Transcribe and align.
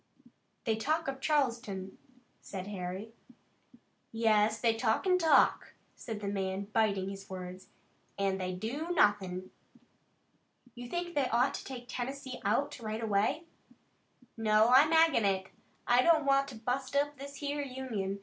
"They 0.65 0.77
talk 0.77 1.07
of 1.07 1.21
Charleston," 1.21 1.99
said 2.41 2.65
Harry. 2.65 3.13
"Yes, 4.11 4.59
they 4.59 4.73
talk 4.73 5.05
an' 5.05 5.19
talk," 5.19 5.75
said 5.95 6.21
the 6.21 6.27
man, 6.27 6.63
biting 6.73 7.07
his 7.09 7.29
words, 7.29 7.67
"an' 8.17 8.39
they 8.39 8.51
do 8.51 8.89
nothin'." 8.95 9.51
"You 10.73 10.89
think 10.89 11.13
they 11.13 11.27
ought 11.29 11.53
to 11.53 11.63
take 11.63 11.85
Tennessee 11.87 12.41
out 12.43 12.79
right 12.79 13.03
away?" 13.03 13.43
"No, 14.35 14.69
I'm 14.69 14.91
ag'in 14.91 15.23
it. 15.23 15.49
I 15.85 16.01
don't 16.01 16.25
want 16.25 16.47
to 16.47 16.55
bust 16.55 16.95
up 16.95 17.19
this 17.19 17.35
here 17.35 17.61
Union. 17.61 18.19